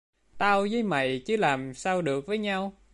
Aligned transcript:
Tao 0.37 0.67
với 0.71 0.83
mày 0.83 1.21
chứ 1.25 1.37
làm 1.37 1.73
sao 1.73 2.01
được 2.01 2.25
với 2.27 2.37
nhau 2.37 2.73